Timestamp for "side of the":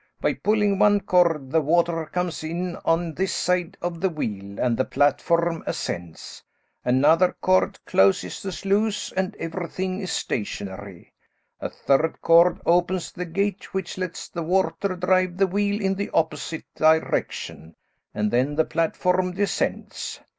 3.35-4.09